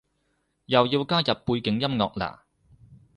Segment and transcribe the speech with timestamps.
[0.65, 2.39] 又要加入背景音樂喇？